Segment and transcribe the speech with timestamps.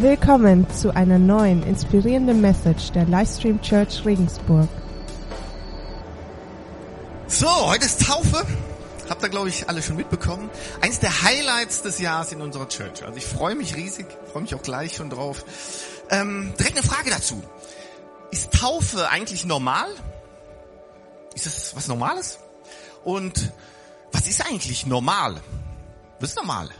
[0.00, 4.66] Willkommen zu einer neuen inspirierenden Message der Livestream Church Regensburg.
[7.26, 8.46] So, heute ist Taufe.
[9.10, 10.48] Habt ihr, glaube ich, alle schon mitbekommen.
[10.80, 13.04] Eins der Highlights des Jahres in unserer Church.
[13.04, 15.44] Also ich freue mich riesig, freue mich auch gleich schon drauf.
[16.08, 17.42] Ähm, direkt eine Frage dazu.
[18.30, 19.90] Ist Taufe eigentlich normal?
[21.34, 22.38] Ist das was Normales?
[23.04, 23.52] Und
[24.12, 25.42] was ist eigentlich normal?
[26.20, 26.70] Was ist normal?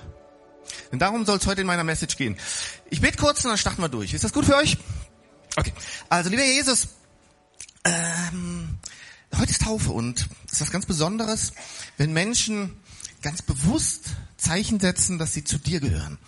[0.93, 2.37] Denn darum soll es heute in meiner Message gehen.
[2.91, 4.15] Ich bete kurz und dann starten wir durch.
[4.15, 4.77] Ist das gut für euch?
[5.57, 5.73] Okay.
[6.09, 6.89] Also, lieber Jesus,
[7.85, 8.79] ähm,
[9.37, 11.53] heute ist Taufe und ist was ganz Besonderes,
[11.97, 12.77] wenn Menschen
[13.23, 16.19] ganz bewusst Zeichen setzen, dass sie zu dir gehören.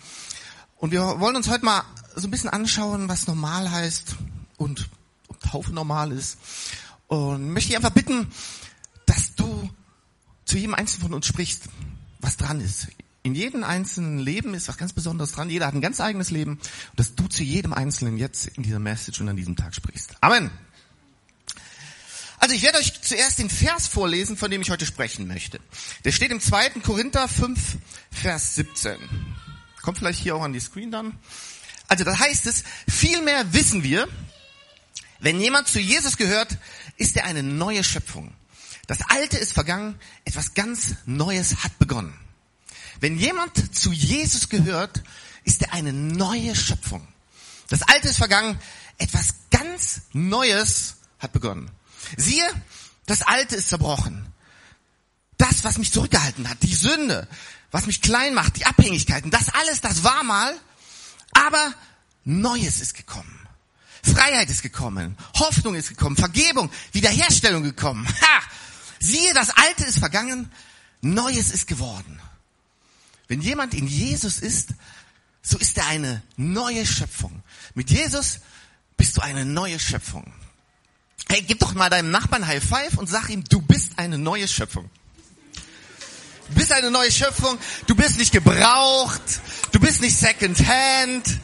[0.77, 1.83] Und wir wollen uns heute mal
[2.15, 4.15] so ein bisschen anschauen, was normal heißt
[4.57, 4.89] und
[5.27, 6.37] ob Taufe normal ist.
[7.07, 8.31] Und möchte ich einfach bitten,
[9.05, 9.69] dass du
[10.45, 11.63] zu jedem Einzelnen von uns sprichst,
[12.19, 12.87] was dran ist.
[13.23, 15.49] In jedem einzelnen Leben ist was ganz Besonderes dran.
[15.49, 16.51] Jeder hat ein ganz eigenes Leben.
[16.51, 20.15] Und dass du zu jedem Einzelnen jetzt in dieser Message und an diesem Tag sprichst.
[20.19, 20.51] Amen.
[22.37, 25.61] Also ich werde euch zuerst den Vers vorlesen, von dem ich heute sprechen möchte.
[26.03, 26.71] Der steht im 2.
[26.81, 27.77] Korinther 5,
[28.11, 28.97] Vers 17.
[29.81, 31.17] Kommt vielleicht hier auch an die Screen dann.
[31.87, 34.09] Also da heißt es, vielmehr wissen wir,
[35.19, 36.57] wenn jemand zu Jesus gehört,
[36.97, 38.33] ist er eine neue Schöpfung.
[38.87, 42.19] Das Alte ist vergangen, etwas ganz Neues hat begonnen.
[42.99, 45.03] Wenn jemand zu Jesus gehört,
[45.43, 47.07] ist er eine neue Schöpfung.
[47.69, 48.59] Das Alte ist vergangen,
[48.97, 51.71] etwas ganz Neues hat begonnen.
[52.17, 52.47] Siehe,
[53.05, 54.27] das Alte ist zerbrochen.
[55.37, 57.27] Das, was mich zurückgehalten hat, die Sünde,
[57.71, 60.53] was mich klein macht, die Abhängigkeiten, das alles, das war mal,
[61.33, 61.73] aber
[62.23, 63.39] Neues ist gekommen.
[64.03, 68.07] Freiheit ist gekommen, Hoffnung ist gekommen, Vergebung, Wiederherstellung gekommen.
[68.07, 68.41] Ha!
[68.99, 70.51] Siehe, das Alte ist vergangen,
[71.01, 72.21] Neues ist geworden.
[73.27, 74.69] Wenn jemand in Jesus ist,
[75.41, 77.43] so ist er eine neue Schöpfung.
[77.73, 78.39] Mit Jesus
[78.97, 80.31] bist du eine neue Schöpfung.
[81.29, 84.47] Hey, gib doch mal deinem Nachbarn High Five und sag ihm, du bist eine neue
[84.47, 84.89] Schöpfung.
[86.49, 87.57] Du bist eine neue Schöpfung,
[87.87, 89.21] du bist nicht gebraucht,
[89.71, 91.39] du bist nicht Second Hand.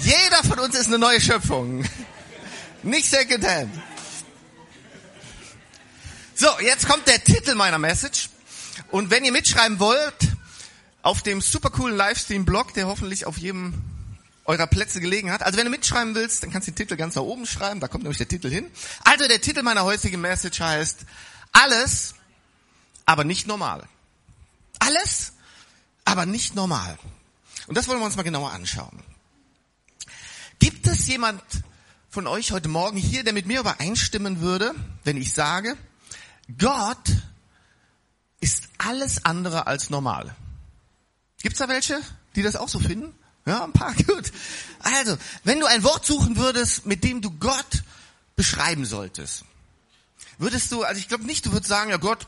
[0.00, 1.84] Jeder von uns ist eine neue Schöpfung.
[2.82, 3.82] Nicht Second Hand.
[6.34, 8.30] So, jetzt kommt der Titel meiner Message.
[8.90, 10.31] Und wenn ihr mitschreiben wollt,
[11.02, 13.74] auf dem super coolen Livestream-Blog, der hoffentlich auf jedem
[14.44, 15.42] eurer Plätze gelegen hat.
[15.42, 17.88] Also wenn du mitschreiben willst, dann kannst du den Titel ganz nach oben schreiben, da
[17.88, 18.70] kommt nämlich der Titel hin.
[19.04, 21.00] Also der Titel meiner heutigen Message heißt,
[21.52, 22.14] alles,
[23.04, 23.86] aber nicht normal.
[24.78, 25.34] Alles,
[26.04, 26.98] aber nicht normal.
[27.66, 29.02] Und das wollen wir uns mal genauer anschauen.
[30.58, 31.42] Gibt es jemand
[32.10, 34.74] von euch heute Morgen hier, der mit mir übereinstimmen würde,
[35.04, 35.76] wenn ich sage,
[36.58, 37.10] Gott
[38.40, 40.34] ist alles andere als normal?
[41.42, 42.00] Gibt's da welche,
[42.36, 43.14] die das auch so finden?
[43.44, 44.32] Ja, ein paar, gut.
[44.80, 47.82] Also, wenn du ein Wort suchen würdest, mit dem du Gott
[48.36, 49.44] beschreiben solltest,
[50.38, 52.26] würdest du, also ich glaube nicht, du würdest sagen, ja Gott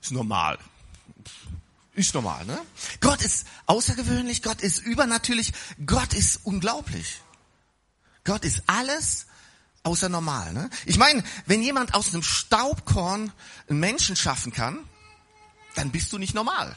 [0.00, 0.58] ist normal.
[1.94, 2.58] Ist normal, ne?
[3.00, 5.52] Gott ist außergewöhnlich, Gott ist übernatürlich,
[5.84, 7.20] Gott ist unglaublich.
[8.24, 9.26] Gott ist alles
[9.82, 10.70] außer normal, ne?
[10.86, 13.32] Ich meine, wenn jemand aus einem Staubkorn
[13.68, 14.78] einen Menschen schaffen kann,
[15.74, 16.74] dann bist du nicht normal.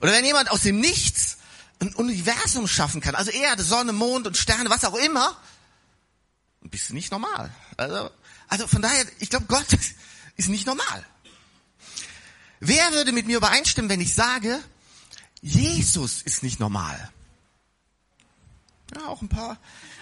[0.00, 1.38] Oder wenn jemand aus dem Nichts
[1.80, 5.36] ein Universum schaffen kann, also Erde, Sonne, Mond und Sterne, was auch immer,
[6.62, 7.50] bist du nicht normal.
[7.76, 8.10] Also,
[8.48, 9.66] also von daher, ich glaube, Gott
[10.36, 11.06] ist nicht normal.
[12.60, 14.62] Wer würde mit mir übereinstimmen, wenn ich sage,
[15.40, 17.10] Jesus ist nicht normal?
[18.94, 19.56] Ja, auch ein paar.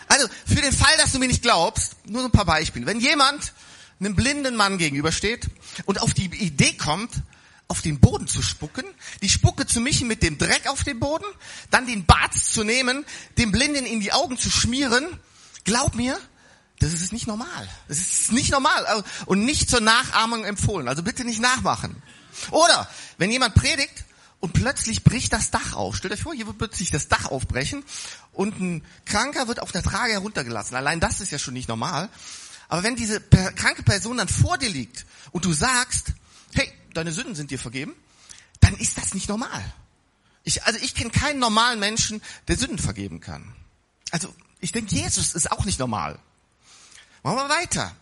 [0.09, 2.86] Also, für den Fall, dass du mir nicht glaubst, nur so ein paar Beispiele.
[2.86, 3.53] Wenn jemand
[4.00, 5.48] einem blinden Mann gegenübersteht
[5.84, 7.22] und auf die Idee kommt,
[7.68, 8.84] auf den Boden zu spucken,
[9.22, 11.26] die Spucke zu mischen mit dem Dreck auf dem Boden,
[11.70, 13.04] dann den Bart zu nehmen,
[13.36, 15.06] dem Blinden in die Augen zu schmieren.
[15.64, 16.18] Glaub mir,
[16.78, 17.68] das ist nicht normal.
[17.86, 20.88] Das ist nicht normal und nicht zur Nachahmung empfohlen.
[20.88, 22.02] Also bitte nicht nachmachen.
[22.50, 24.04] Oder wenn jemand predigt
[24.40, 25.96] und plötzlich bricht das Dach auf.
[25.96, 27.84] Stellt euch vor, hier wird plötzlich das Dach aufbrechen
[28.32, 30.76] und ein Kranker wird auf der Trage heruntergelassen.
[30.76, 32.09] Allein das ist ja schon nicht normal.
[32.68, 36.12] Aber wenn diese kranke Person dann vor dir liegt und du sagst,
[36.54, 37.95] hey, deine Sünden sind dir vergeben,
[38.60, 39.65] dann ist das nicht normal.
[40.45, 43.54] Ich, also ich kenne keinen normalen Menschen, der Sünden vergeben kann.
[44.10, 46.18] Also ich denke, Jesus ist auch nicht normal.
[47.22, 47.95] Machen wir weiter.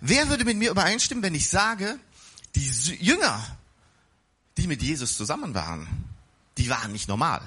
[0.00, 1.98] Wer würde mit mir übereinstimmen, wenn ich sage,
[2.54, 3.58] die Jünger,
[4.56, 5.86] die mit Jesus zusammen waren,
[6.58, 7.42] die waren nicht normal.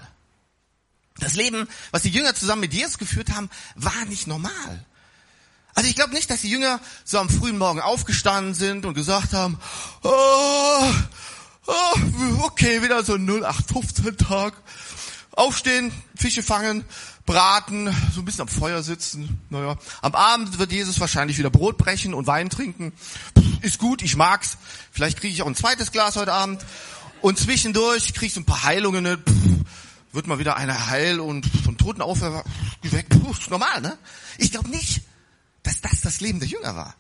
[1.18, 4.86] Das Leben, was die Jünger zusammen mit Jesus geführt haben, war nicht normal.
[5.75, 9.34] Also ich glaube nicht, dass die Jünger so am frühen Morgen aufgestanden sind und gesagt
[9.34, 9.58] haben,
[10.04, 10.92] oh,
[11.66, 11.96] oh,
[12.44, 14.54] okay, wieder so ein 0815-Tag.
[15.31, 16.86] Aufstehen, Fische fangen,
[17.25, 19.42] braten, so ein bisschen am Feuer sitzen.
[19.50, 22.94] Naja, am Abend wird Jesus wahrscheinlich wieder Brot brechen und Wein trinken.
[23.62, 24.58] Ist gut, ich mag's.
[24.92, 26.64] Vielleicht kriege ich auch ein zweites Glas heute Abend.
[27.22, 29.04] Und zwischendurch kriegst du ein paar Heilungen.
[29.04, 29.18] Ne?
[30.12, 33.16] Wird mal wieder einer heil und vom Toten aufgeweckt.
[33.31, 33.98] Ist normal, ne?
[34.38, 35.02] Ich glaube nicht,
[35.63, 36.95] dass das das Leben der Jünger war.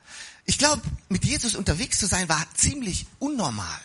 [0.45, 3.81] Ich glaube, mit Jesus unterwegs zu sein war ziemlich unnormal.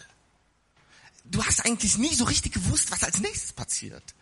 [1.25, 4.15] Du hast eigentlich nie so richtig gewusst, was als nächstes passiert.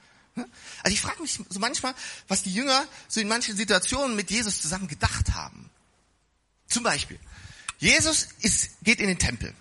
[0.83, 1.95] Also ich frage mich so manchmal,
[2.29, 5.71] was die Jünger so in manchen Situationen mit Jesus zusammen gedacht haben.
[6.69, 7.19] Zum Beispiel,
[7.79, 9.55] Jesus ist, geht in den Tempel.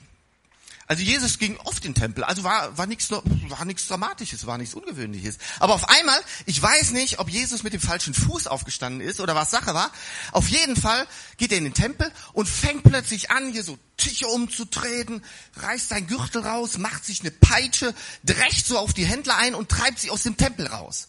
[0.88, 4.60] Also Jesus ging oft in den Tempel, also war, war nichts war nichts Dramatisches, war
[4.60, 5.40] nichts Ungewöhnliches.
[5.60, 9.34] Aber auf einmal, ich weiß nicht, ob Jesus mit dem falschen Fuß aufgestanden ist oder
[9.34, 9.92] was Sache war.
[10.32, 14.28] Auf jeden Fall geht er in den Tempel und fängt plötzlich an, hier so Tische
[14.28, 15.24] umzutreten,
[15.56, 19.70] reißt sein Gürtel raus, macht sich eine Peitsche, drecht so auf die Händler ein und
[19.70, 21.08] treibt sie aus dem Tempel raus.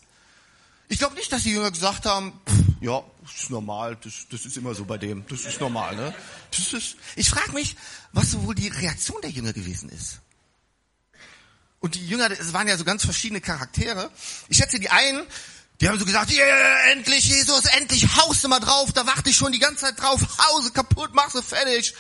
[0.89, 4.47] Ich glaube nicht, dass die Jünger gesagt haben, pff, ja, das ist normal, das, das
[4.47, 5.97] ist immer so bei dem, das ist normal.
[5.97, 6.15] Ne?
[6.53, 7.75] Das ist, ich frage mich,
[8.13, 10.21] was so wohl die Reaktion der Jünger gewesen ist.
[11.81, 14.09] Und die Jünger, es waren ja so ganz verschiedene Charaktere.
[14.49, 15.27] Ich schätze, die einen,
[15.81, 19.37] die haben so gesagt, yeah, endlich Jesus, endlich haust du mal drauf, da warte ich
[19.37, 21.93] schon die ganze Zeit drauf, Hause kaputt, mach sie fertig.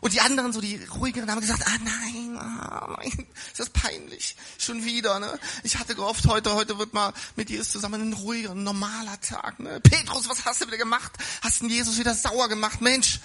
[0.00, 4.36] Und die anderen, so die ruhigeren, haben gesagt, ah nein, ah, nein, ist das peinlich.
[4.58, 5.38] Schon wieder, ne?
[5.64, 9.80] Ich hatte gehofft, heute, heute wird mal mit Jesus zusammen ein ruhiger, normaler Tag, ne?
[9.80, 11.12] Petrus, was hast du wieder gemacht?
[11.42, 12.80] Hast du Jesus wieder sauer gemacht?
[12.80, 13.20] Mensch,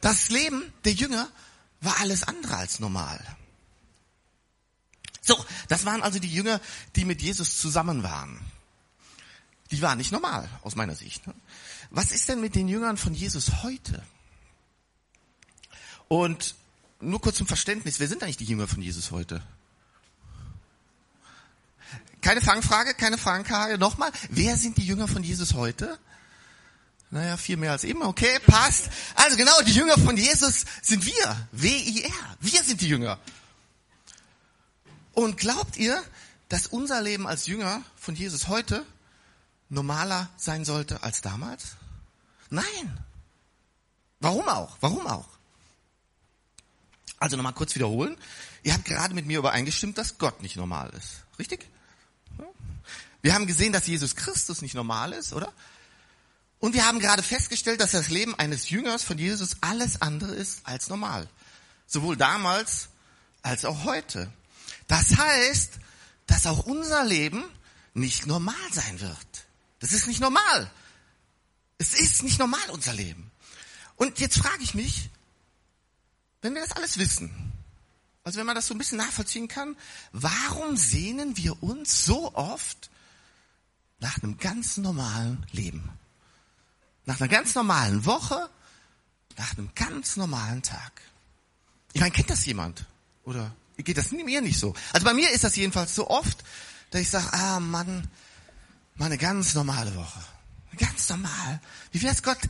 [0.00, 1.28] das Leben der Jünger
[1.80, 3.20] war alles andere als normal.
[5.20, 6.60] So, das waren also die Jünger,
[6.96, 8.40] die mit Jesus zusammen waren.
[9.70, 11.26] Die waren nicht normal, aus meiner Sicht.
[11.26, 11.34] Ne?
[11.90, 14.02] Was ist denn mit den Jüngern von Jesus heute?
[16.08, 16.54] Und
[17.00, 19.42] nur kurz zum Verständnis, wer sind eigentlich die Jünger von Jesus heute?
[22.20, 23.76] Keine Fangfrage, keine Fangfrage.
[23.78, 25.98] Nochmal, wer sind die Jünger von Jesus heute?
[27.10, 28.02] Naja, viel mehr als eben.
[28.02, 28.88] Okay, passt.
[29.14, 31.48] Also genau, die Jünger von Jesus sind wir.
[31.52, 32.36] W-I-R.
[32.40, 33.18] Wir sind die Jünger.
[35.12, 36.02] Und glaubt ihr,
[36.48, 38.84] dass unser Leben als Jünger von Jesus heute
[39.68, 41.76] normaler sein sollte als damals?
[42.50, 43.04] Nein.
[44.20, 44.76] Warum auch?
[44.80, 45.28] Warum auch?
[47.18, 48.16] Also nochmal kurz wiederholen.
[48.62, 51.24] Ihr habt gerade mit mir übereingestimmt, dass Gott nicht normal ist.
[51.38, 51.66] Richtig?
[53.22, 55.52] Wir haben gesehen, dass Jesus Christus nicht normal ist, oder?
[56.58, 60.60] Und wir haben gerade festgestellt, dass das Leben eines Jüngers von Jesus alles andere ist
[60.64, 61.28] als normal.
[61.86, 62.88] Sowohl damals
[63.42, 64.32] als auch heute.
[64.88, 65.72] Das heißt,
[66.26, 67.44] dass auch unser Leben
[67.92, 69.46] nicht normal sein wird.
[69.80, 70.70] Das ist nicht normal.
[71.78, 73.30] Es ist nicht normal, unser Leben.
[73.96, 75.10] Und jetzt frage ich mich,
[76.44, 77.52] wenn wir das alles wissen,
[78.22, 79.76] also wenn man das so ein bisschen nachvollziehen kann,
[80.12, 82.90] warum sehnen wir uns so oft
[83.98, 85.88] nach einem ganz normalen Leben?
[87.06, 88.50] Nach einer ganz normalen Woche,
[89.38, 90.92] nach einem ganz normalen Tag.
[91.94, 92.84] Ich meine, kennt das jemand?
[93.24, 94.74] Oder geht das mir nicht so?
[94.92, 96.44] Also bei mir ist das jedenfalls so oft,
[96.90, 98.06] dass ich sage, ah Mann,
[98.96, 100.20] mal eine ganz normale Woche.
[100.76, 101.60] Ganz normal.
[101.90, 102.40] Wie wäre es Gott,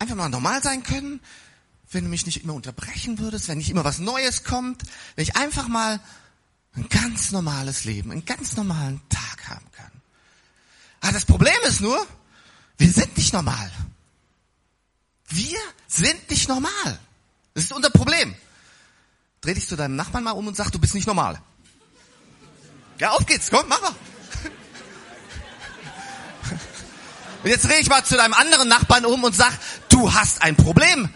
[0.00, 1.20] einfach mal normal sein können?
[1.94, 4.82] Wenn du mich nicht immer unterbrechen würdest, wenn nicht immer was Neues kommt,
[5.14, 6.00] wenn ich einfach mal
[6.74, 9.90] ein ganz normales Leben, einen ganz normalen Tag haben kann.
[11.00, 12.04] Aber das Problem ist nur,
[12.78, 13.70] wir sind nicht normal.
[15.28, 16.98] Wir sind nicht normal.
[17.54, 18.34] Das ist unser Problem.
[19.40, 21.40] Dreh dich zu deinem Nachbarn mal um und sag, du bist nicht normal.
[22.98, 23.92] Ja, auf geht's, komm, mach mal.
[27.42, 29.52] Und jetzt dreh ich mal zu deinem anderen Nachbarn um und sag,
[29.90, 31.10] du hast ein Problem.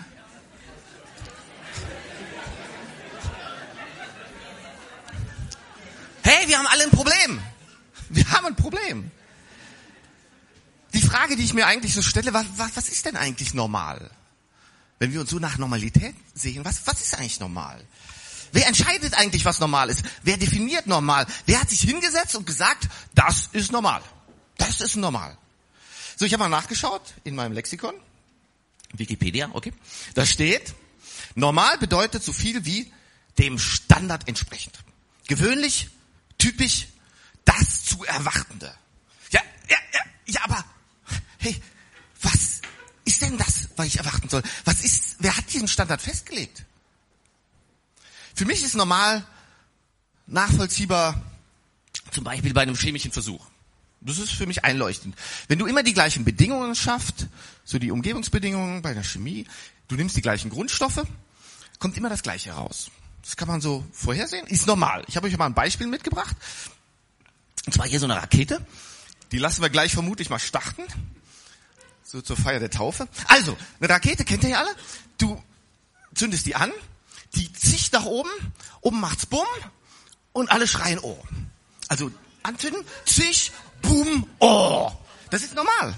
[6.28, 7.40] Hey, wir haben alle ein Problem.
[8.11, 9.11] Wir haben ein Problem.
[10.92, 14.11] Die Frage, die ich mir eigentlich so stelle, was, was, was ist denn eigentlich normal?
[14.99, 17.82] Wenn wir uns so nach Normalität sehen, was, was ist eigentlich normal?
[18.52, 20.02] Wer entscheidet eigentlich, was normal ist?
[20.23, 21.26] Wer definiert normal?
[21.47, 24.02] Wer hat sich hingesetzt und gesagt, das ist normal?
[24.58, 25.35] Das ist normal.
[26.16, 27.94] So, ich habe mal nachgeschaut in meinem Lexikon.
[28.92, 29.73] Wikipedia, okay.
[30.12, 30.75] Da steht,
[31.35, 32.92] normal bedeutet so viel wie
[33.38, 34.78] dem Standard entsprechend.
[35.26, 35.88] Gewöhnlich,
[36.38, 36.87] typisch
[37.45, 38.75] das zu Erwartende.
[39.30, 40.64] Ja, ja, ja, ja, aber
[41.38, 41.61] hey,
[42.23, 42.61] was
[43.04, 44.42] ist denn das, was ich erwarten soll?
[44.64, 46.64] Was ist, wer hat diesen Standard festgelegt?
[48.35, 49.26] Für mich ist normal
[50.26, 51.23] nachvollziehbar,
[52.12, 53.45] zum Beispiel bei einem chemischen Versuch.
[54.00, 55.16] Das ist für mich einleuchtend.
[55.49, 57.26] Wenn du immer die gleichen Bedingungen schaffst,
[57.64, 59.47] so die Umgebungsbedingungen bei der Chemie,
[59.88, 61.04] du nimmst die gleichen Grundstoffe,
[61.78, 62.90] kommt immer das Gleiche raus.
[63.22, 64.46] Das kann man so vorhersehen.
[64.46, 65.04] Ist normal.
[65.08, 66.34] Ich habe euch mal ein Beispiel mitgebracht.
[67.66, 68.64] Und zwar hier so eine Rakete.
[69.32, 70.82] Die lassen wir gleich vermutlich mal starten.
[72.02, 73.06] So zur Feier der Taufe.
[73.26, 74.75] Also, eine Rakete kennt ihr ja alle.
[75.18, 75.42] Du
[76.14, 76.72] zündest die an,
[77.34, 78.30] die zicht nach oben,
[78.80, 79.46] oben macht's Bumm
[80.32, 81.22] und alle schreien Oh.
[81.88, 82.10] Also
[82.42, 84.90] anzünden, zisch, Bumm, Oh.
[85.30, 85.94] Das ist normal.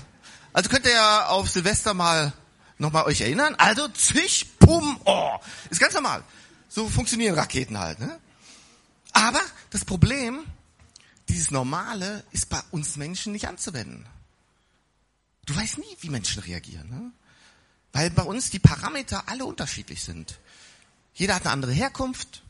[0.53, 2.33] Also könnt ihr ja auf Silvester mal
[2.79, 3.55] nochmal euch erinnern.
[3.57, 5.39] Also zisch, Bumm, Oh.
[5.71, 6.25] Ist ganz normal.
[6.71, 7.99] So funktionieren Raketen halt.
[7.99, 8.19] Ne?
[9.13, 10.47] Aber das Problem,
[11.29, 14.07] dieses Normale ist bei uns Menschen nicht anzuwenden.
[15.47, 16.89] Du weißt nie, wie Menschen reagieren.
[16.89, 17.13] Ne?
[17.93, 20.39] Weil bei uns die Parameter alle unterschiedlich sind.
[21.13, 22.43] Jeder hat eine andere Herkunft,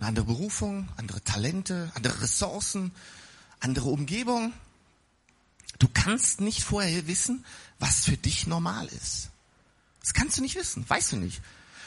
[0.00, 2.90] eine andere Berufung, andere Talente, andere Ressourcen,
[3.60, 4.52] andere Umgebung.
[5.78, 7.44] Du kannst nicht vorher wissen,
[7.78, 9.30] was für dich normal ist.
[10.00, 11.40] Das kannst du nicht wissen, weißt du nicht.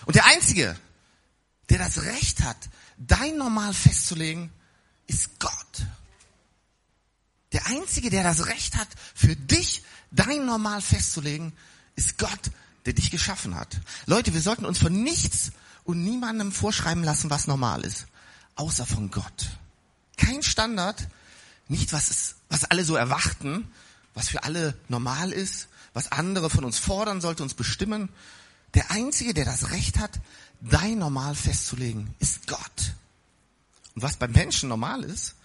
[0.05, 0.77] Und der Einzige,
[1.71, 2.57] der das Recht hat,
[2.97, 4.51] dein Normal festzulegen,
[5.07, 5.85] ist Gott.
[7.53, 11.53] Der Einzige, der das Recht hat, für dich dein Normal festzulegen,
[11.95, 12.51] ist Gott,
[12.85, 13.79] der dich geschaffen hat.
[14.05, 15.53] Leute, wir sollten uns von nichts
[15.85, 18.07] und niemandem vorschreiben lassen, was normal ist,
[18.55, 19.51] außer von Gott.
[20.17, 21.07] Kein Standard,
[21.69, 23.71] nicht was, ist, was alle so erwarten,
[24.13, 28.09] was für alle normal ist, was andere von uns fordern sollte, uns bestimmen.
[28.73, 30.19] Der Einzige, der das Recht hat,
[30.61, 32.93] dein Normal festzulegen, ist Gott.
[33.95, 35.35] Und was beim Menschen normal ist,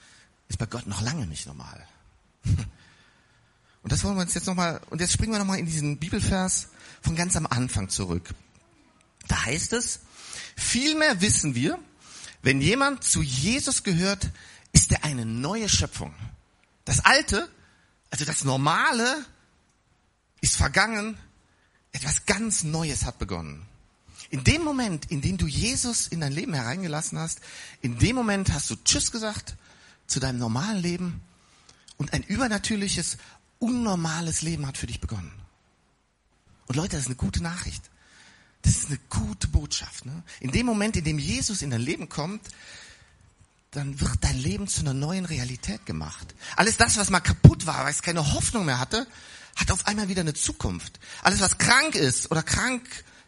[0.49, 1.87] ist bei Gott noch lange nicht normal.
[3.82, 6.70] Und das wollen wir uns jetzt nochmal, und jetzt springen wir nochmal in diesen Bibelvers
[7.02, 8.35] von ganz am Anfang zurück.
[9.28, 10.00] Da heißt es,
[10.56, 11.78] vielmehr wissen wir,
[12.42, 14.30] wenn jemand zu Jesus gehört,
[14.73, 16.12] ist er eine neue Schöpfung.
[16.85, 17.49] Das Alte,
[18.11, 19.25] also das Normale,
[20.40, 21.16] ist vergangen,
[21.92, 23.68] etwas ganz Neues hat begonnen.
[24.30, 27.40] In dem Moment, in dem du Jesus in dein Leben hereingelassen hast,
[27.80, 29.56] in dem Moment hast du Tschüss gesagt
[30.06, 31.21] zu deinem normalen Leben
[31.97, 33.18] und ein übernatürliches,
[33.59, 35.33] unnormales Leben hat für dich begonnen.
[36.66, 37.90] Und Leute, das ist eine gute Nachricht.
[38.62, 40.04] Das ist eine gute Botschaft.
[40.06, 40.23] Ne?
[40.40, 42.42] In dem Moment, in dem Jesus in dein Leben kommt,
[43.71, 46.35] dann wird dein Leben zu einer neuen Realität gemacht.
[46.56, 49.06] Alles das, was mal kaputt war, weil es keine Hoffnung mehr hatte,
[49.54, 50.99] hat auf einmal wieder eine Zukunft.
[51.23, 52.83] Alles, was krank ist oder krank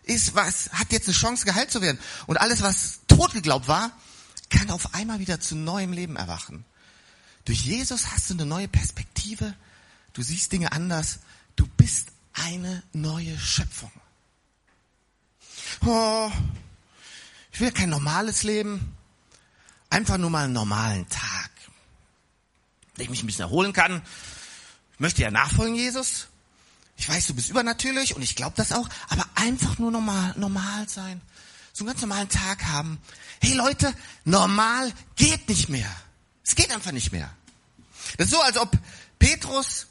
[0.09, 1.99] ist, was hat jetzt eine Chance, geheilt zu werden.
[2.27, 3.93] Und alles, was tot geglaubt war,
[4.51, 6.65] kann auf einmal wieder zu neuem Leben erwachen.
[7.45, 9.55] Durch Jesus hast du eine neue Perspektive.
[10.13, 11.21] Du siehst Dinge anders.
[11.57, 13.93] Du bist eine neue Schöpfung.
[15.85, 16.31] Oh,
[17.53, 18.97] ich will kein normales Leben.
[19.91, 21.51] Einfach nur mal einen normalen Tag.
[22.97, 24.03] Wenn ich mich ein bisschen erholen kann.
[24.95, 26.27] Ich möchte ja nachfolgen, Jesus.
[26.99, 30.89] Ich weiß, du bist übernatürlich und ich glaube das auch, aber einfach nur normal, normal
[30.89, 31.21] sein.
[31.73, 32.99] So einen ganz normalen Tag haben.
[33.41, 33.93] Hey Leute,
[34.25, 35.91] normal geht nicht mehr.
[36.45, 37.31] Es geht einfach nicht mehr.
[38.17, 38.77] Das ist so, als ob
[39.19, 39.87] Petrus,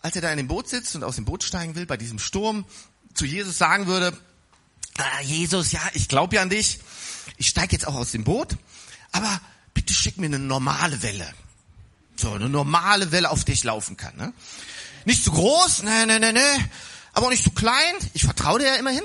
[0.00, 2.18] als er da in dem Boot sitzt und aus dem Boot steigen will, bei diesem
[2.18, 2.64] Sturm,
[3.14, 4.16] zu Jesus sagen würde,
[4.98, 6.80] ah, Jesus, ja, ich glaube ja an dich.
[7.36, 8.56] Ich steige jetzt auch aus dem Boot,
[9.12, 9.40] aber
[9.72, 11.32] bitte schick mir eine normale Welle.
[12.16, 14.16] So, eine normale Welle, auf der ich laufen kann.
[14.16, 14.32] Ne?
[15.04, 16.70] Nicht zu groß, ne, ne, ne, ne,
[17.14, 17.94] aber auch nicht zu klein.
[18.12, 19.04] Ich vertraue dir ja immerhin.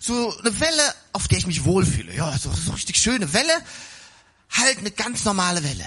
[0.00, 2.14] So eine Welle, auf der ich mich wohlfühle.
[2.14, 3.64] Ja, so, so richtig schöne Welle.
[4.50, 5.86] Halt eine ganz normale Welle.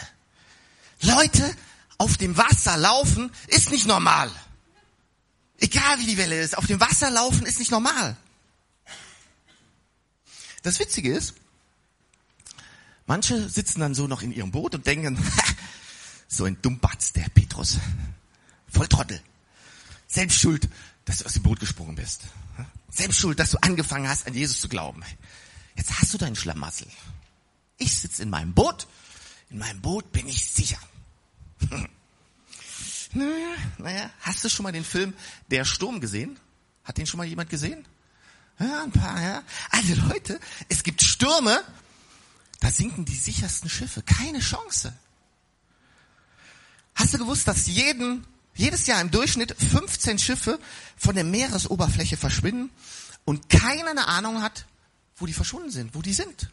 [1.01, 1.55] Leute,
[1.97, 4.31] auf dem Wasser laufen ist nicht normal.
[5.59, 8.17] Egal wie die Welle ist, auf dem Wasser laufen ist nicht normal.
[10.63, 11.35] Das Witzige ist,
[13.05, 15.17] manche sitzen dann so noch in ihrem Boot und denken,
[16.27, 17.77] so ein Dummbatz, der Petrus.
[18.67, 19.21] Voll Trottel.
[20.07, 20.67] Selbst schuld,
[21.05, 22.23] dass du aus dem Boot gesprungen bist.
[22.89, 25.03] Selbst schuld, dass du angefangen hast, an Jesus zu glauben.
[25.75, 26.87] Jetzt hast du deinen Schlamassel.
[27.77, 28.87] Ich sitze in meinem Boot.
[29.49, 30.77] In meinem Boot bin ich sicher.
[33.13, 35.13] naja, naja, hast du schon mal den Film
[35.49, 36.39] Der Sturm gesehen?
[36.83, 37.85] Hat den schon mal jemand gesehen?
[38.59, 39.43] Ja, ein paar, ja.
[39.69, 40.39] Also Leute,
[40.69, 41.63] es gibt Stürme,
[42.59, 44.03] da sinken die sichersten Schiffe.
[44.03, 44.93] Keine Chance.
[46.93, 50.59] Hast du gewusst, dass jeden jedes Jahr im Durchschnitt 15 Schiffe
[50.97, 52.69] von der Meeresoberfläche verschwinden
[53.25, 54.65] und keiner eine Ahnung hat,
[55.15, 56.49] wo die verschwunden sind, wo die sind.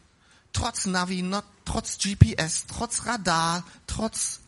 [0.53, 4.39] Trotz Navi, not, trotz GPS, trotz Radar, trotz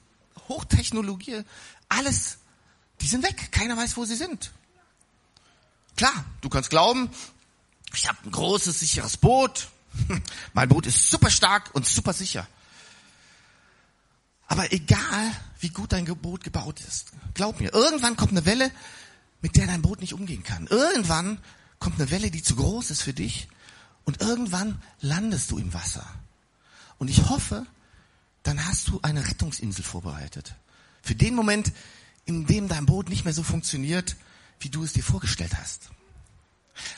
[0.47, 1.43] Hochtechnologie,
[1.89, 2.37] alles,
[3.01, 3.51] die sind weg.
[3.51, 4.51] Keiner weiß, wo sie sind.
[5.97, 7.09] Klar, du kannst glauben,
[7.93, 9.67] ich habe ein großes, sicheres Boot.
[10.53, 12.47] Mein Boot ist super stark und super sicher.
[14.47, 15.31] Aber egal,
[15.61, 18.71] wie gut dein Boot gebaut ist, glaub mir, irgendwann kommt eine Welle,
[19.41, 20.67] mit der dein Boot nicht umgehen kann.
[20.67, 21.39] Irgendwann
[21.79, 23.47] kommt eine Welle, die zu groß ist für dich.
[24.03, 26.05] Und irgendwann landest du im Wasser.
[26.97, 27.65] Und ich hoffe,
[28.43, 30.55] dann hast du eine Rettungsinsel vorbereitet.
[31.01, 31.71] Für den Moment,
[32.25, 34.15] in dem dein Boot nicht mehr so funktioniert,
[34.59, 35.89] wie du es dir vorgestellt hast.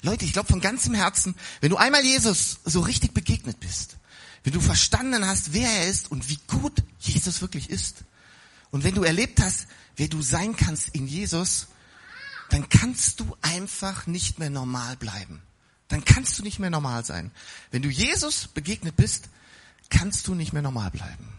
[0.01, 3.97] Leute, ich glaube von ganzem Herzen, wenn du einmal Jesus so richtig begegnet bist,
[4.43, 8.03] wenn du verstanden hast, wer er ist und wie gut Jesus wirklich ist,
[8.73, 11.67] und wenn du erlebt hast, wer du sein kannst in Jesus,
[12.49, 15.43] dann kannst du einfach nicht mehr normal bleiben.
[15.89, 17.29] Dann kannst du nicht mehr normal sein.
[17.69, 19.29] Wenn du Jesus begegnet bist,
[19.91, 21.29] kannst du nicht mehr normal bleiben.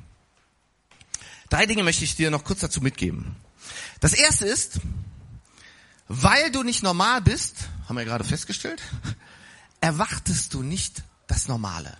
[1.50, 3.34] Drei Dinge möchte ich dir noch kurz dazu mitgeben.
[3.98, 4.78] Das erste ist,
[6.06, 8.80] weil du nicht normal bist, haben wir gerade festgestellt,
[9.80, 11.96] erwartest du nicht das Normale.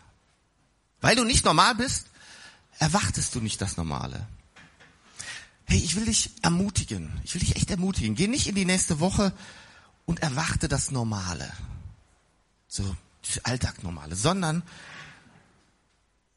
[1.00, 2.06] Weil du nicht normal bist,
[2.78, 4.28] erwartest du nicht das Normale.
[5.66, 7.20] Hey, ich will dich ermutigen.
[7.24, 8.14] Ich will dich echt ermutigen.
[8.14, 9.32] Geh nicht in die nächste Woche
[10.06, 11.50] und erwarte das Normale.
[12.68, 14.62] So, das Alltagnormale, sondern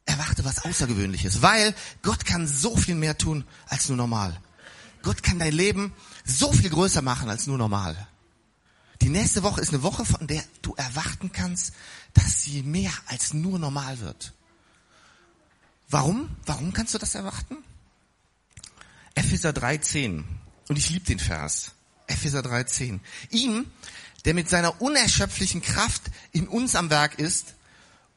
[0.06, 4.40] erwarte was Außergewöhnliches, weil Gott kann so viel mehr tun als nur normal.
[5.02, 5.92] Gott kann dein Leben
[6.24, 8.08] so viel größer machen als nur normal.
[9.02, 11.72] Die nächste Woche ist eine Woche, von der du erwarten kannst,
[12.14, 14.34] dass sie mehr als nur normal wird.
[15.88, 16.36] Warum?
[16.46, 17.56] Warum kannst du das erwarten?
[19.18, 20.22] Epheser 3,10.
[20.68, 21.72] Und ich liebe den Vers.
[22.06, 23.00] Epheser 3,10.
[23.30, 23.66] Ihm,
[24.24, 27.54] der mit seiner unerschöpflichen Kraft in uns am Werk ist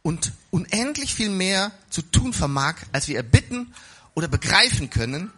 [0.04, 3.74] und unendlich viel mehr zu tun vermag, als wir erbitten
[4.14, 5.32] oder begreifen können,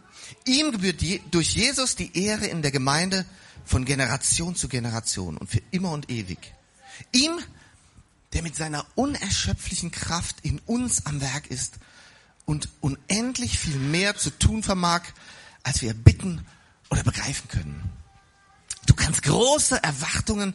[0.45, 1.01] ihm gebührt
[1.31, 3.25] durch Jesus die Ehre in der Gemeinde
[3.63, 6.39] von Generation zu Generation und für immer und ewig.
[7.13, 7.39] Ihm,
[8.33, 11.75] der mit seiner unerschöpflichen Kraft in uns am Werk ist
[12.43, 15.03] und unendlich viel mehr zu tun vermag,
[15.63, 16.45] als wir bitten
[16.89, 17.91] oder begreifen können.
[18.85, 20.53] Du kannst große Erwartungen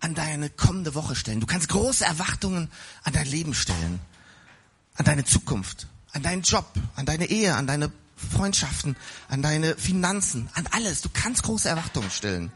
[0.00, 1.40] an deine kommende Woche stellen.
[1.40, 2.70] Du kannst große Erwartungen
[3.04, 4.00] an dein Leben stellen,
[4.96, 8.96] an deine Zukunft, an deinen Job, an deine Ehe, an deine Freundschaften,
[9.28, 11.02] an deine Finanzen, an alles.
[11.02, 12.52] Du kannst große Erwartungen stellen.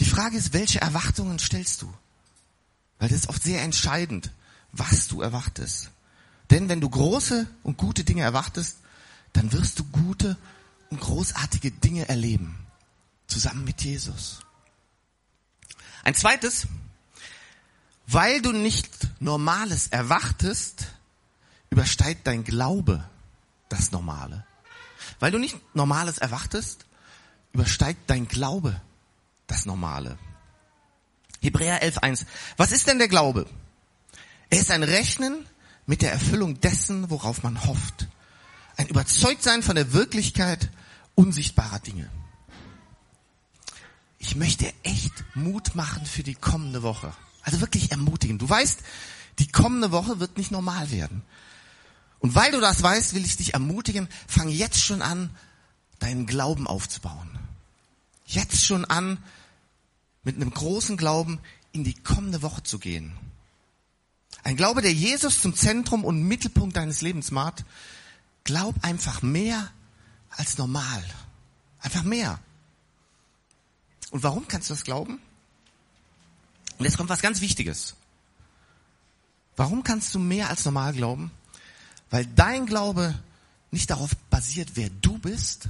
[0.00, 1.92] Die Frage ist, welche Erwartungen stellst du?
[2.98, 4.30] Weil das ist oft sehr entscheidend,
[4.72, 5.90] was du erwartest.
[6.50, 8.78] Denn wenn du große und gute Dinge erwartest,
[9.38, 10.36] dann wirst du gute
[10.90, 12.58] und großartige Dinge erleben.
[13.28, 14.40] Zusammen mit Jesus.
[16.02, 16.66] Ein zweites,
[18.08, 20.88] weil du nicht Normales erwartest,
[21.70, 23.08] übersteigt dein Glaube
[23.68, 24.44] das Normale.
[25.20, 26.86] Weil du nicht Normales erwartest,
[27.52, 28.80] übersteigt dein Glaube
[29.46, 30.18] das Normale.
[31.40, 32.26] Hebräer 11.1.
[32.56, 33.46] Was ist denn der Glaube?
[34.50, 35.46] Er ist ein Rechnen
[35.86, 38.08] mit der Erfüllung dessen, worauf man hofft.
[38.78, 40.70] Ein Überzeugtsein von der Wirklichkeit
[41.16, 42.08] unsichtbarer Dinge.
[44.20, 47.12] Ich möchte echt Mut machen für die kommende Woche.
[47.42, 48.38] Also wirklich ermutigen.
[48.38, 48.78] Du weißt,
[49.40, 51.22] die kommende Woche wird nicht normal werden.
[52.20, 55.30] Und weil du das weißt, will ich dich ermutigen, fang jetzt schon an,
[55.98, 57.36] deinen Glauben aufzubauen.
[58.26, 59.18] Jetzt schon an,
[60.22, 61.40] mit einem großen Glauben
[61.72, 63.12] in die kommende Woche zu gehen.
[64.44, 67.64] Ein Glaube, der Jesus zum Zentrum und Mittelpunkt deines Lebens macht,
[68.48, 69.70] Glaub einfach mehr
[70.30, 71.04] als normal.
[71.80, 72.40] Einfach mehr.
[74.10, 75.20] Und warum kannst du das glauben?
[76.78, 77.94] Und jetzt kommt was ganz Wichtiges.
[79.54, 81.30] Warum kannst du mehr als normal glauben?
[82.08, 83.14] Weil dein Glaube
[83.70, 85.68] nicht darauf basiert, wer du bist,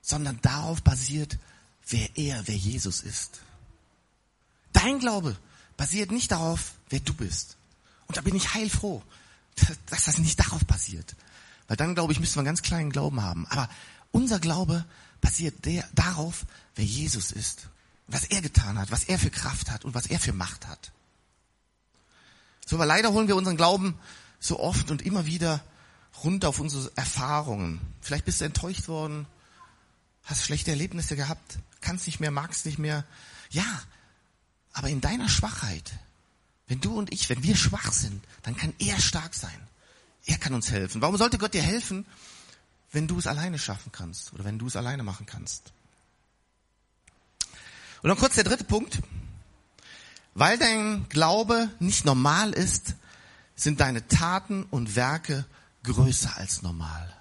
[0.00, 1.36] sondern darauf basiert,
[1.88, 3.42] wer er, wer Jesus ist.
[4.72, 5.36] Dein Glaube
[5.76, 7.58] basiert nicht darauf, wer du bist.
[8.06, 9.02] Und da bin ich heilfroh,
[9.90, 11.14] dass das nicht darauf basiert,
[11.68, 13.46] weil dann, glaube ich, müsste man ganz kleinen Glauben haben.
[13.48, 13.68] Aber
[14.12, 14.84] unser Glaube
[15.20, 17.68] basiert der, darauf, wer Jesus ist.
[18.06, 20.92] Was er getan hat, was er für Kraft hat und was er für Macht hat.
[22.64, 23.98] So, aber leider holen wir unseren Glauben
[24.38, 25.62] so oft und immer wieder
[26.22, 27.80] runter auf unsere Erfahrungen.
[28.00, 29.26] Vielleicht bist du enttäuscht worden,
[30.24, 33.04] hast schlechte Erlebnisse gehabt, kannst nicht mehr, magst nicht mehr.
[33.50, 33.82] Ja,
[34.72, 35.92] aber in deiner Schwachheit,
[36.66, 39.68] wenn du und ich, wenn wir schwach sind, dann kann er stark sein.
[40.26, 41.00] Er kann uns helfen.
[41.00, 42.04] Warum sollte Gott dir helfen,
[42.92, 45.72] wenn du es alleine schaffen kannst oder wenn du es alleine machen kannst?
[48.02, 49.00] Und dann kurz der dritte Punkt.
[50.34, 52.94] Weil dein Glaube nicht normal ist,
[53.54, 55.46] sind deine Taten und Werke
[55.82, 57.12] größer als normal.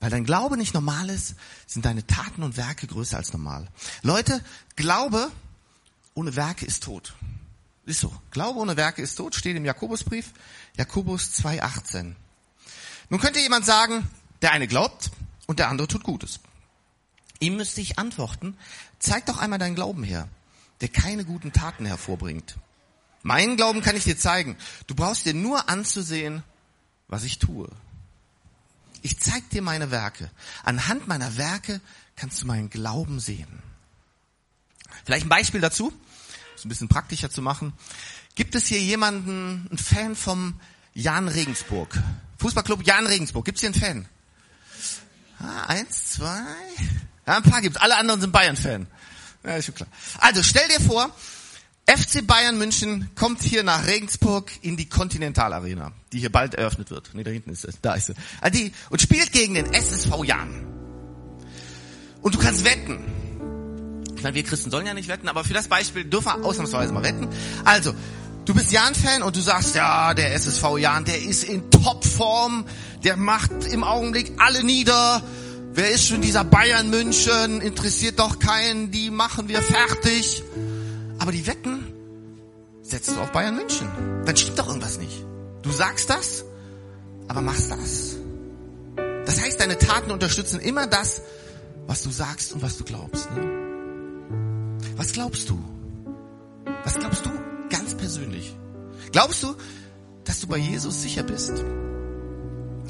[0.00, 1.34] Weil dein Glaube nicht normal ist,
[1.66, 3.68] sind deine Taten und Werke größer als normal.
[4.02, 4.42] Leute,
[4.76, 5.30] Glaube
[6.14, 7.14] ohne Werke ist tot.
[7.84, 8.12] Ist so.
[8.30, 10.32] Glaube ohne Werke ist tot, steht im Jakobusbrief,
[10.76, 12.14] Jakobus 2,18.
[13.08, 14.08] Nun könnte jemand sagen,
[14.42, 15.10] der eine glaubt
[15.46, 16.40] und der andere tut Gutes.
[17.40, 18.56] Ihm müsste ich antworten,
[18.98, 20.28] zeig doch einmal deinen Glauben her,
[20.80, 22.56] der keine guten Taten hervorbringt.
[23.22, 24.56] Meinen Glauben kann ich dir zeigen.
[24.86, 26.42] Du brauchst dir nur anzusehen,
[27.08, 27.68] was ich tue.
[29.02, 30.30] ich zeig dir meine Werke.
[30.64, 31.80] Anhand meiner Werke
[32.16, 33.62] kannst du meinen Glauben sehen.
[35.04, 35.92] Vielleicht ein Beispiel dazu,
[36.56, 37.72] es ein bisschen praktischer zu machen.
[38.36, 40.60] Gibt es hier jemanden, einen Fan vom
[40.92, 41.98] Jan Regensburg?
[42.38, 43.46] Fußballclub Jan Regensburg.
[43.46, 44.08] Gibt es hier einen Fan?
[45.38, 46.42] Ah, eins, zwei.
[47.26, 47.78] Ja, ein paar gibt's.
[47.78, 48.86] Alle anderen sind Bayern-Fan.
[49.42, 49.88] Ja, ist schon klar.
[50.18, 51.10] Also stell dir vor,
[51.86, 56.90] FC Bayern München kommt hier nach Regensburg in die Continental Arena, die hier bald eröffnet
[56.90, 57.10] wird.
[57.14, 57.80] Nee, da hinten ist es.
[57.80, 58.14] Da ist sie.
[58.52, 60.66] Die, und spielt gegen den SSV Jan.
[62.20, 63.02] Und du kannst wetten.
[64.14, 66.92] Ich meine, wir Christen sollen ja nicht wetten, aber für das Beispiel dürfen wir ausnahmsweise
[66.92, 67.28] mal wetten.
[67.64, 67.94] Also,
[68.46, 72.64] du bist Jan-Fan und du sagst, ja, der SSV Jan, der ist in Topform,
[73.04, 75.22] der macht im Augenblick alle nieder.
[75.72, 77.60] Wer ist schon dieser Bayern München?
[77.60, 80.42] Interessiert doch keinen, die machen wir fertig.
[81.18, 81.92] Aber die Wetten
[82.82, 83.88] setzt du auf Bayern München.
[84.24, 85.24] Dann stimmt doch irgendwas nicht.
[85.62, 86.44] Du sagst das,
[87.28, 88.16] aber machst das.
[89.26, 91.20] Das heißt, deine Taten unterstützen immer das,
[91.86, 93.30] was du sagst und was du glaubst.
[93.32, 93.42] Ne?
[94.96, 95.58] Was glaubst du?
[96.84, 98.54] Was glaubst du ganz persönlich?
[99.12, 99.54] Glaubst du,
[100.24, 101.52] dass du bei Jesus sicher bist?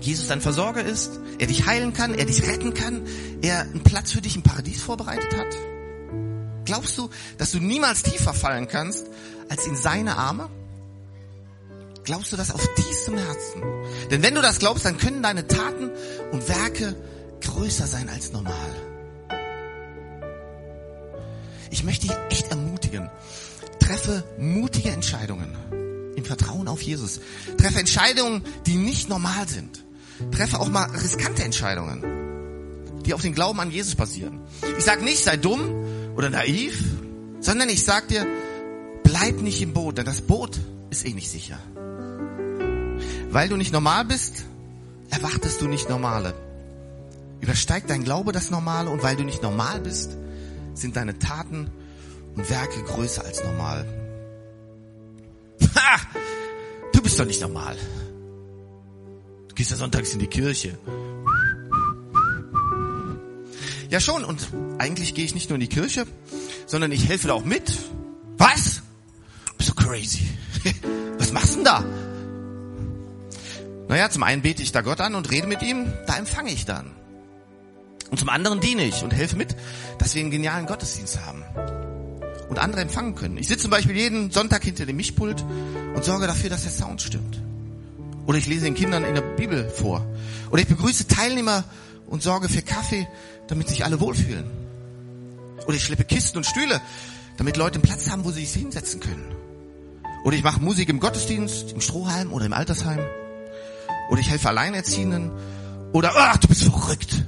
[0.00, 3.02] Jesus dein Versorger ist, er dich heilen kann, er dich retten kann,
[3.42, 5.56] er einen Platz für dich im Paradies vorbereitet hat?
[6.64, 9.06] Glaubst du, dass du niemals tiefer fallen kannst
[9.48, 10.50] als in seine Arme?
[12.04, 13.62] Glaubst du das auf tiefstem Herzen?
[14.10, 15.90] Denn wenn du das glaubst, dann können deine Taten
[16.32, 16.94] und Werke
[17.40, 18.54] größer sein als normal.
[21.70, 23.10] Ich möchte dich echt ermutigen.
[23.86, 25.54] Treffe mutige Entscheidungen
[26.16, 27.20] im Vertrauen auf Jesus.
[27.56, 29.84] Treffe Entscheidungen, die nicht normal sind.
[30.32, 32.02] Treffe auch mal riskante Entscheidungen,
[33.04, 34.40] die auf den Glauben an Jesus basieren.
[34.76, 35.70] Ich sage nicht, sei dumm
[36.16, 36.82] oder naiv,
[37.38, 38.26] sondern ich sag dir,
[39.04, 40.58] bleib nicht im Boot, denn das Boot
[40.90, 41.58] ist eh nicht sicher.
[43.30, 44.46] Weil du nicht normal bist,
[45.10, 46.34] erwartest du nicht Normale.
[47.40, 50.10] Übersteigt dein Glaube das Normale und weil du nicht normal bist,
[50.74, 51.70] sind deine Taten
[52.36, 53.86] und Werke größer als normal.
[55.74, 56.00] Ha!
[56.92, 57.76] Du bist doch nicht normal.
[59.48, 60.78] Du gehst ja sonntags in die Kirche.
[63.88, 66.06] Ja schon, und eigentlich gehe ich nicht nur in die Kirche,
[66.66, 67.72] sondern ich helfe da auch mit.
[68.36, 68.82] Was?
[69.56, 70.28] Bist du crazy?
[71.18, 71.84] Was machst du denn da?
[73.88, 76.64] Naja, zum einen bete ich da Gott an und rede mit ihm, da empfange ich
[76.64, 76.90] dann.
[78.10, 79.56] Und zum anderen diene ich und helfe mit,
[79.98, 81.44] dass wir einen genialen Gottesdienst haben.
[82.48, 83.38] Und andere empfangen können.
[83.38, 85.44] Ich sitze zum Beispiel jeden Sonntag hinter dem Mischpult
[85.94, 87.42] und sorge dafür, dass der Sound stimmt.
[88.26, 90.06] Oder ich lese den Kindern in der Bibel vor.
[90.50, 91.64] Oder ich begrüße Teilnehmer
[92.06, 93.08] und sorge für Kaffee,
[93.48, 94.44] damit sich alle wohlfühlen.
[95.66, 96.80] Oder ich schleppe Kisten und Stühle,
[97.36, 99.34] damit Leute einen Platz haben, wo sie sich hinsetzen können.
[100.24, 103.00] Oder ich mache Musik im Gottesdienst, im Strohhalm oder im Altersheim.
[104.10, 105.30] Oder ich helfe Alleinerziehenden.
[105.92, 107.24] Oder, ach, du bist verrückt.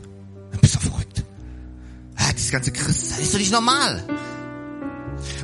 [0.52, 1.24] Du bist doch verrückt.
[2.16, 4.02] Ah, dieses ganze Christ, das ist doch nicht normal.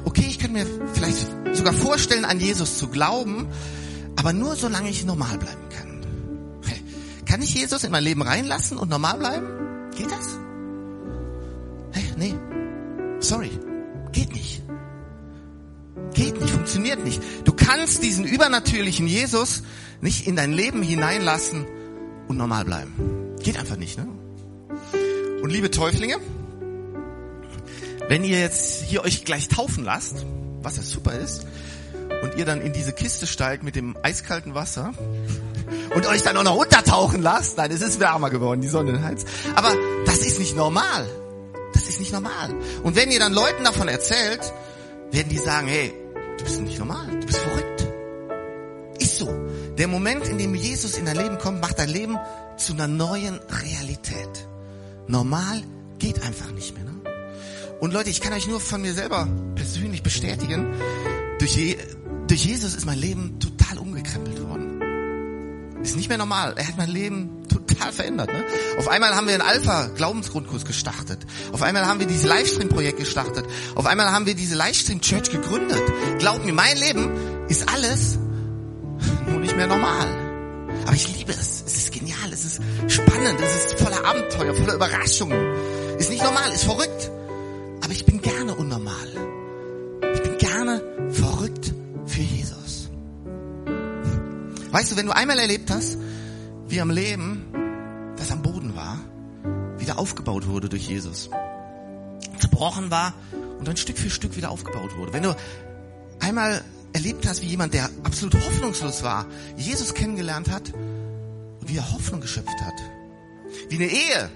[0.04, 3.48] Okay, ich könnte mir vielleicht sogar vorstellen, an Jesus zu glauben,
[4.16, 5.84] aber nur solange ich normal bleiben kann.
[7.34, 9.90] Kann ich Jesus in mein Leben reinlassen und normal bleiben?
[9.96, 10.38] Geht das?
[11.90, 12.34] Hey, nee.
[13.18, 13.50] Sorry.
[14.12, 14.62] Geht nicht.
[16.14, 17.20] Geht nicht, funktioniert nicht.
[17.44, 19.64] Du kannst diesen übernatürlichen Jesus
[20.00, 21.66] nicht in dein Leben hineinlassen
[22.28, 23.34] und normal bleiben.
[23.42, 24.06] Geht einfach nicht, ne?
[25.42, 26.18] Und liebe Täuflinge,
[28.08, 30.24] wenn ihr jetzt hier euch gleich taufen lasst,
[30.62, 31.46] was ja super ist,
[32.22, 34.92] und ihr dann in diese Kiste steigt mit dem eiskalten Wasser
[35.94, 39.26] und euch dann auch noch untertauchen lasst, nein, es ist wärmer geworden, die Sonne heizt.
[39.54, 39.74] Aber
[40.06, 41.08] das ist nicht normal.
[41.72, 42.54] Das ist nicht normal.
[42.82, 44.40] Und wenn ihr dann Leuten davon erzählt,
[45.10, 45.92] werden die sagen, hey,
[46.38, 47.86] du bist nicht normal, du bist verrückt.
[48.98, 49.28] Ist so.
[49.76, 52.16] Der Moment, in dem Jesus in dein Leben kommt, macht dein Leben
[52.56, 54.48] zu einer neuen Realität.
[55.08, 55.62] Normal
[55.98, 56.84] geht einfach nicht mehr.
[56.84, 56.93] Ne?
[57.80, 60.74] Und Leute, ich kann euch nur von mir selber persönlich bestätigen,
[61.38, 61.76] durch, Je
[62.26, 64.80] durch Jesus ist mein Leben total umgekrempelt worden.
[65.82, 66.54] Ist nicht mehr normal.
[66.56, 68.32] Er hat mein Leben total verändert.
[68.32, 68.42] Ne?
[68.78, 71.26] Auf einmal haben wir einen Alpha-Glaubensgrundkurs gestartet.
[71.52, 73.44] Auf einmal haben wir dieses Livestream-Projekt gestartet.
[73.74, 75.82] Auf einmal haben wir diese Livestream-Church gegründet.
[76.18, 77.10] Glaub mir, mein Leben
[77.48, 78.18] ist alles
[79.28, 80.06] nur nicht mehr normal.
[80.86, 81.62] Aber ich liebe es.
[81.66, 82.32] Es ist genial.
[82.32, 83.38] Es ist spannend.
[83.42, 85.38] Es ist voller Abenteuer, voller Überraschungen.
[85.98, 87.10] Ist nicht normal, ist verrückt.
[94.74, 95.98] Weißt du, wenn du einmal erlebt hast,
[96.66, 97.44] wie am Leben,
[98.16, 98.98] das am Boden war,
[99.78, 101.30] wieder aufgebaut wurde durch Jesus,
[102.40, 103.14] zerbrochen war
[103.60, 105.12] und dann Stück für Stück wieder aufgebaut wurde.
[105.12, 105.36] Wenn du
[106.18, 106.60] einmal
[106.92, 112.20] erlebt hast, wie jemand, der absolut hoffnungslos war, Jesus kennengelernt hat und wie er Hoffnung
[112.20, 112.74] geschöpft hat
[113.68, 114.30] Wie eine Ehe,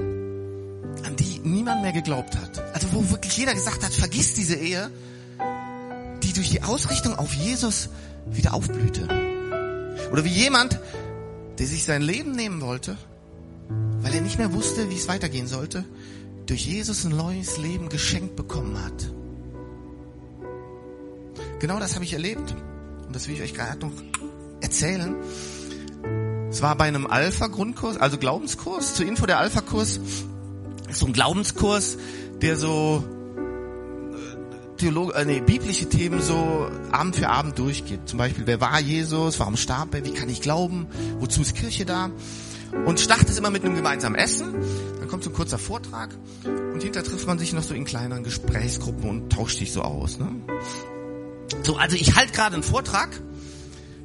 [1.04, 2.62] an die niemand mehr geglaubt hat.
[2.74, 4.88] Also wo wirklich jeder gesagt hat, vergiss diese Ehe,
[6.22, 7.88] die durch die Ausrichtung auf Jesus
[8.30, 9.27] wieder aufblühte.
[10.12, 10.80] Oder wie jemand,
[11.58, 12.96] der sich sein Leben nehmen wollte,
[14.00, 15.84] weil er nicht mehr wusste, wie es weitergehen sollte,
[16.46, 19.12] durch Jesus ein neues Leben geschenkt bekommen hat.
[21.58, 22.54] Genau das habe ich erlebt.
[23.06, 23.92] Und das will ich euch gerade noch
[24.60, 25.16] erzählen.
[26.50, 28.94] Es war bei einem Alpha-Grundkurs, also Glaubenskurs.
[28.94, 30.00] Zur Info, der Alpha-Kurs
[30.88, 31.98] ist so ein Glaubenskurs,
[32.40, 33.04] der so
[34.78, 38.08] Theolog äh, nee, biblische Themen so Abend für Abend durchgeht.
[38.08, 39.38] Zum Beispiel, wer war Jesus?
[39.40, 40.04] Warum starb er?
[40.04, 40.86] Wie kann ich glauben?
[41.18, 42.10] Wozu ist Kirche da?
[42.86, 44.54] Und startet immer mit einem gemeinsamen Essen.
[44.98, 48.24] Dann kommt so ein kurzer Vortrag und hinterher trifft man sich noch so in kleineren
[48.24, 50.18] Gesprächsgruppen und tauscht sich so aus.
[50.18, 50.28] Ne?
[51.64, 53.08] So, also ich halte gerade einen Vortrag,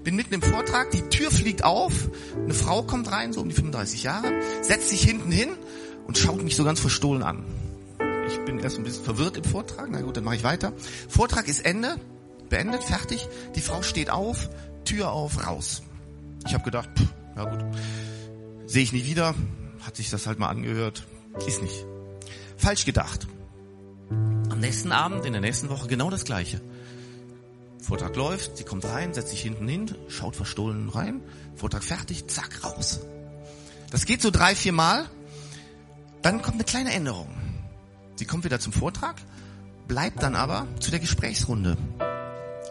[0.03, 1.93] bin mitten im Vortrag, die Tür fliegt auf,
[2.41, 4.31] eine Frau kommt rein, so um die 35 Jahre,
[4.62, 5.49] setzt sich hinten hin
[6.07, 7.45] und schaut mich so ganz verstohlen an.
[8.34, 10.74] Ich bin erst ein bisschen verwirrt im Vortrag, na gut, dann mache ich weiter.
[11.08, 11.98] Vortrag ist Ende,
[12.50, 13.28] beendet, fertig.
[13.56, 14.50] Die Frau steht auf,
[14.86, 15.84] Tür auf, raus.
[16.48, 17.63] Ich habe gedacht, pff, ja gut,
[18.65, 19.36] sehe ich nie wieder,
[19.86, 21.06] hat sich das halt mal angehört,
[21.48, 21.86] ist nicht.
[22.58, 23.28] Falsch gedacht.
[24.10, 26.60] Am nächsten Abend, in der nächsten Woche genau das gleiche.
[27.80, 31.22] Vortrag läuft, sie kommt rein, setzt sich hinten hin, schaut verstohlen rein,
[31.56, 33.02] Vortrag fertig, zack, raus.
[33.91, 35.06] Das geht so drei, vier Mal.
[36.24, 37.42] Dann kommt eine kleine Änderung.
[38.15, 39.15] Sie kommt wieder zum Vortrag,
[39.88, 41.78] bleibt dann aber zu der Gesprächsrunde.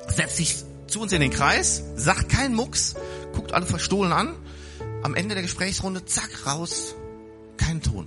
[0.09, 2.95] Setzt sich zu uns in den Kreis, sagt keinen Mucks,
[3.33, 4.35] guckt alle verstohlen an.
[5.03, 6.95] Am Ende der Gesprächsrunde, zack, raus,
[7.57, 8.07] kein Ton.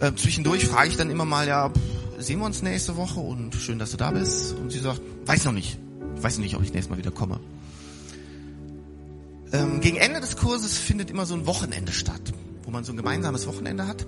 [0.00, 1.72] Äh, zwischendurch frage ich dann immer mal, ja,
[2.18, 4.54] sehen wir uns nächste Woche und schön, dass du da bist.
[4.54, 5.78] Und sie sagt, weiß noch nicht.
[6.16, 7.38] Ich weiß nicht, ob ich nächstes Mal wieder komme.
[9.52, 12.32] Ähm, gegen Ende des Kurses findet immer so ein Wochenende statt,
[12.64, 14.04] wo man so ein gemeinsames Wochenende hat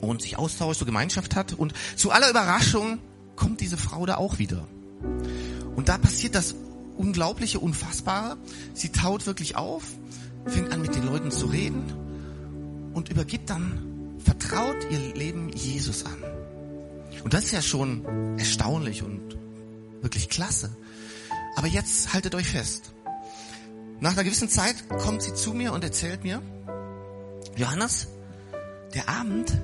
[0.00, 1.52] und sich austauscht, so Gemeinschaft hat.
[1.52, 2.98] Und zu aller Überraschung
[3.34, 4.66] kommt diese Frau da auch wieder.
[5.76, 6.54] Und da passiert das
[6.96, 8.38] Unglaubliche, Unfassbare.
[8.72, 9.82] Sie taut wirklich auf,
[10.46, 11.92] fängt an mit den Leuten zu reden
[12.94, 16.16] und übergibt dann, vertraut ihr Leben Jesus an.
[17.22, 19.36] Und das ist ja schon erstaunlich und
[20.00, 20.74] wirklich klasse.
[21.56, 22.92] Aber jetzt haltet euch fest.
[24.00, 26.42] Nach einer gewissen Zeit kommt sie zu mir und erzählt mir,
[27.56, 28.08] Johannes,
[28.94, 29.58] der Abend,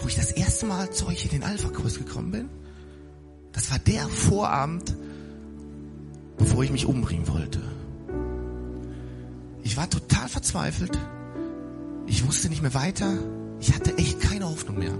[0.00, 2.48] wo ich das erste Mal zu euch in den Alpha-Kurs gekommen bin,
[3.52, 4.94] das war der Vorabend,
[6.36, 7.60] bevor ich mich umbringen wollte.
[9.62, 10.98] Ich war total verzweifelt.
[12.06, 13.14] Ich wusste nicht mehr weiter.
[13.60, 14.96] Ich hatte echt keine Hoffnung mehr.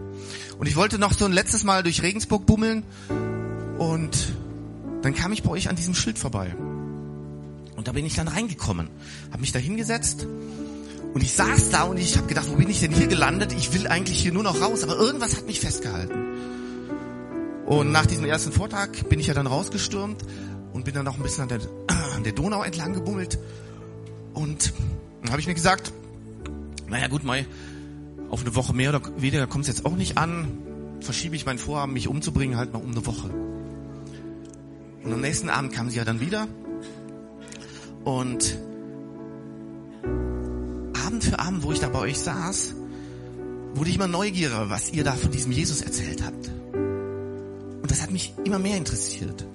[0.59, 2.82] Und ich wollte noch so ein letztes Mal durch Regensburg bummeln
[3.78, 4.32] und
[5.02, 6.56] dann kam ich bei euch an diesem Schild vorbei.
[7.76, 8.88] Und da bin ich dann reingekommen,
[9.30, 10.26] habe mich da hingesetzt
[11.16, 13.55] und ich saß da und ich habe gedacht, wo bin ich denn hier gelandet?
[13.55, 16.14] Ich will eigentlich hier nur noch raus, aber irgendwas hat mich festgehalten.
[17.64, 20.22] Und nach diesem ersten Vortrag bin ich ja dann rausgestürmt
[20.74, 21.61] und bin dann noch ein bisschen an der,
[22.16, 23.38] an der Donau entlang gebummelt.
[24.35, 24.74] Und
[25.22, 25.90] dann habe ich mir gesagt,
[26.87, 27.46] naja gut, Mai,
[28.29, 30.46] auf eine Woche mehr oder weniger kommt es jetzt auch nicht an.
[31.00, 33.31] Verschiebe ich mein Vorhaben, mich umzubringen, halt mal um eine Woche.
[35.02, 36.46] Und am nächsten Abend kam sie ja dann wieder.
[38.05, 38.59] Und
[41.06, 42.74] Abend für Abend, wo ich da bei euch saß,
[43.74, 46.50] wurde ich immer neugieriger, was ihr da von diesem Jesus erzählt habt.
[46.74, 49.46] Und das hat mich immer mehr interessiert.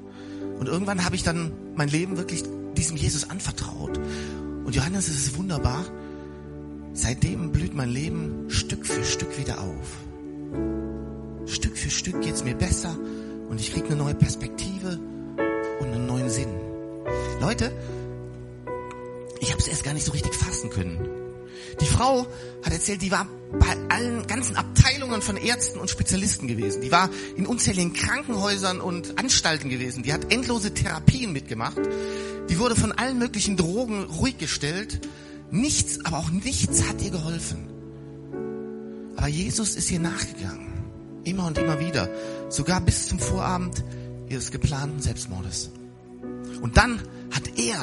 [0.59, 2.43] Und irgendwann habe ich dann mein Leben wirklich
[2.77, 3.99] diesem Jesus anvertraut.
[4.63, 5.83] Und Johannes, es ist wunderbar.
[6.93, 11.47] Seitdem blüht mein Leben Stück für Stück wieder auf.
[11.47, 12.97] Stück für Stück geht's mir besser
[13.49, 14.99] und ich krieg eine neue Perspektive
[15.81, 16.53] und einen neuen Sinn.
[17.41, 17.73] Leute,
[19.41, 21.20] ich habe es erst gar nicht so richtig fassen können.
[21.79, 22.27] Die Frau
[22.63, 23.27] hat erzählt, die war
[23.59, 26.81] bei allen ganzen Abteilungen von Ärzten und Spezialisten gewesen.
[26.81, 30.03] Die war in unzähligen Krankenhäusern und Anstalten gewesen.
[30.03, 31.79] Die hat endlose Therapien mitgemacht.
[32.49, 35.01] Die wurde von allen möglichen Drogen ruhig gestellt
[35.51, 37.67] Nichts, aber auch nichts hat ihr geholfen.
[39.17, 40.71] Aber Jesus ist ihr nachgegangen.
[41.25, 42.09] Immer und immer wieder.
[42.49, 43.83] Sogar bis zum Vorabend
[44.29, 45.71] ihres geplanten Selbstmordes.
[46.61, 47.81] Und dann hat er,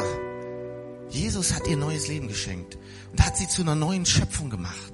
[1.10, 2.76] Jesus hat ihr neues Leben geschenkt
[3.12, 4.92] und hat sie zu einer neuen Schöpfung gemacht.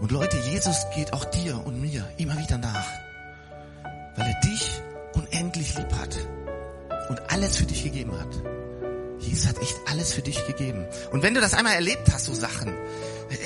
[0.00, 2.86] Und Leute, Jesus geht auch dir und mir immer wieder nach,
[4.16, 4.70] weil er dich
[5.14, 6.16] unendlich lieb hat
[7.08, 8.28] und alles für dich gegeben hat.
[9.18, 10.86] Jesus hat echt alles für dich gegeben.
[11.12, 13.36] Und wenn du das einmal erlebt hast, so Sachen, äh,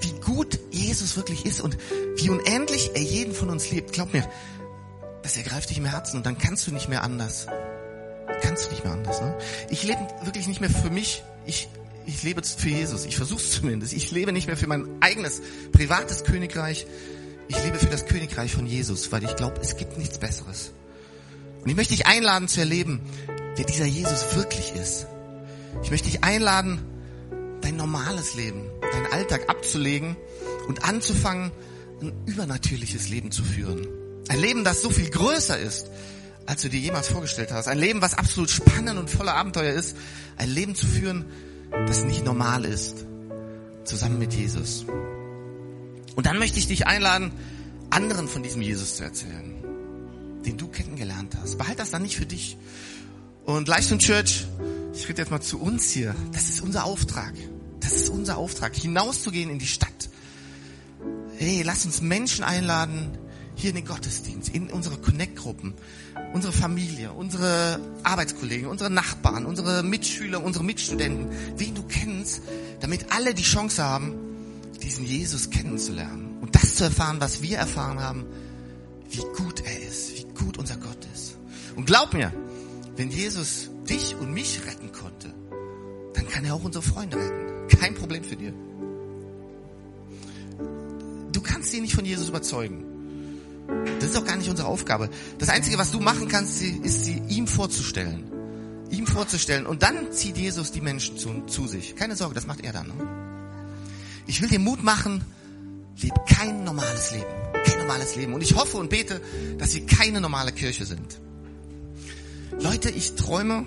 [0.00, 1.76] wie gut Jesus wirklich ist und
[2.16, 4.28] wie unendlich er jeden von uns liebt, glaub mir,
[5.22, 7.46] das ergreift dich im Herzen und dann kannst du nicht mehr anders.
[8.42, 9.20] Kannst du nicht mehr anders.
[9.20, 9.36] Ne?
[9.70, 11.22] Ich lebe wirklich nicht mehr für mich.
[11.46, 11.68] Ich,
[12.06, 13.04] ich lebe für Jesus.
[13.04, 13.92] Ich versuche es zumindest.
[13.92, 15.40] Ich lebe nicht mehr für mein eigenes
[15.72, 16.86] privates Königreich.
[17.48, 20.72] Ich lebe für das Königreich von Jesus, weil ich glaube, es gibt nichts Besseres.
[21.62, 23.00] Und ich möchte dich einladen zu erleben,
[23.56, 25.06] wer dieser Jesus wirklich ist.
[25.82, 26.80] Ich möchte dich einladen,
[27.60, 30.16] dein normales Leben, deinen Alltag abzulegen
[30.68, 31.50] und anzufangen,
[32.00, 33.88] ein übernatürliches Leben zu führen.
[34.28, 35.88] Ein Leben, das so viel größer ist,
[36.46, 37.68] als du dir jemals vorgestellt hast.
[37.68, 39.96] Ein Leben, was absolut spannend und voller Abenteuer ist.
[40.36, 41.24] Ein Leben zu führen,
[41.86, 43.04] das nicht normal ist.
[43.84, 44.86] Zusammen mit Jesus.
[46.16, 47.32] Und dann möchte ich dich einladen,
[47.90, 49.62] anderen von diesem Jesus zu erzählen,
[50.44, 51.58] den du kennengelernt hast.
[51.58, 52.56] Behalt das dann nicht für dich.
[53.44, 54.46] Und Livestream Church,
[54.94, 56.14] ich rede jetzt mal zu uns hier.
[56.32, 57.34] Das ist unser Auftrag.
[57.80, 60.08] Das ist unser Auftrag, hinauszugehen in die Stadt.
[61.36, 63.18] Hey, lass uns Menschen einladen,
[63.56, 65.74] hier in den Gottesdienst, in unsere Connect-Gruppen,
[66.34, 72.42] unsere Familie, unsere Arbeitskollegen, unsere Nachbarn, unsere Mitschüler, unsere Mitstudenten, wen du kennst,
[72.80, 74.14] damit alle die Chance haben,
[74.82, 78.26] diesen Jesus kennenzulernen und das zu erfahren, was wir erfahren haben,
[79.10, 81.36] wie gut er ist, wie gut unser Gott ist.
[81.76, 82.32] Und glaub mir,
[82.96, 85.32] wenn Jesus dich und mich retten konnte,
[86.14, 87.78] dann kann er auch unsere Freunde retten.
[87.78, 88.52] Kein Problem für dir.
[91.30, 92.93] Du kannst sie nicht von Jesus überzeugen.
[94.00, 95.08] Das ist auch gar nicht unsere Aufgabe.
[95.38, 98.24] Das Einzige, was du machen kannst, ist sie ihm vorzustellen.
[98.90, 99.66] Ihm vorzustellen.
[99.66, 101.96] Und dann zieht Jesus die Menschen zu, zu sich.
[101.96, 102.88] Keine Sorge, das macht er dann.
[102.88, 102.94] Ne?
[104.26, 105.24] Ich will dir Mut machen,
[106.00, 107.24] leb kein normales Leben.
[107.64, 108.34] Kein normales Leben.
[108.34, 109.20] Und ich hoffe und bete,
[109.58, 111.18] dass wir keine normale Kirche sind.
[112.60, 113.66] Leute, ich träume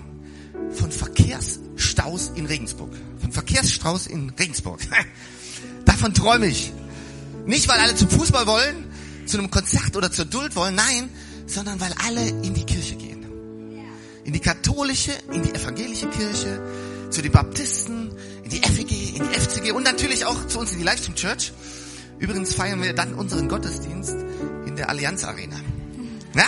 [0.70, 2.92] von Verkehrsstaus in Regensburg.
[3.20, 4.80] Von Verkehrsstaus in Regensburg.
[5.84, 6.72] Davon träume ich.
[7.46, 8.87] Nicht, weil alle zum Fußball wollen,
[9.28, 11.10] zu einem Konzert oder zur Duld wollen, nein,
[11.46, 13.26] sondern weil alle in die Kirche gehen.
[14.24, 16.60] In die katholische, in die evangelische Kirche,
[17.10, 18.12] zu den Baptisten,
[18.44, 21.52] in die FEG, in die FCG und natürlich auch zu uns in die Livestream Church.
[22.18, 24.16] Übrigens feiern wir dann unseren Gottesdienst
[24.66, 25.56] in der Allianz Arena.
[26.34, 26.44] Ja,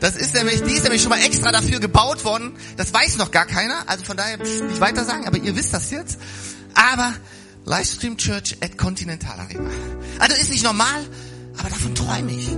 [0.00, 2.52] das ist nämlich, die ist nämlich schon mal extra dafür gebaut worden.
[2.76, 5.90] Das weiß noch gar keiner, also von daher nicht weiter sagen, aber ihr wisst das
[5.90, 6.18] jetzt.
[6.74, 7.12] Aber
[7.64, 9.70] Livestream Church at Continental Arena.
[10.18, 11.04] Also ist nicht normal,
[11.56, 12.48] aber davon träume ich,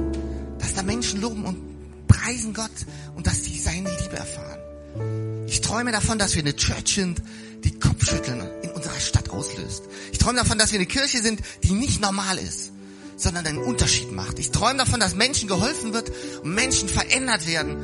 [0.58, 1.58] dass da Menschen loben und
[2.08, 2.70] preisen Gott
[3.14, 5.46] und dass sie seine Liebe erfahren.
[5.46, 7.22] Ich träume davon, dass wir eine Church sind,
[7.64, 9.84] die Kopfschütteln in unserer Stadt auslöst.
[10.12, 12.72] Ich träume davon, dass wir eine Kirche sind, die nicht normal ist,
[13.16, 14.38] sondern einen Unterschied macht.
[14.38, 16.10] Ich träume davon, dass Menschen geholfen wird
[16.42, 17.76] und Menschen verändert werden,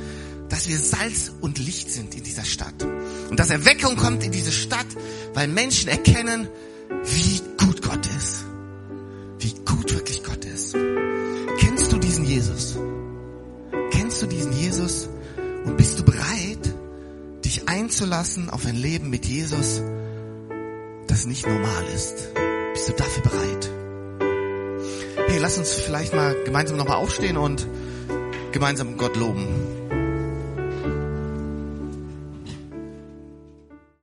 [0.48, 2.83] dass wir Salz und Licht sind in dieser Stadt.
[3.31, 4.87] Und dass Erweckung kommt in diese Stadt,
[5.35, 6.48] weil Menschen erkennen,
[7.05, 8.41] wie gut Gott ist.
[14.23, 15.09] Du diesen Jesus?
[15.65, 16.75] Und bist du bereit,
[17.45, 19.83] dich einzulassen auf ein Leben mit Jesus,
[21.07, 22.29] das nicht normal ist?
[22.73, 23.71] Bist du dafür bereit?
[25.29, 27.67] Hey, lass uns vielleicht mal gemeinsam nochmal aufstehen und
[28.53, 29.82] gemeinsam Gott loben.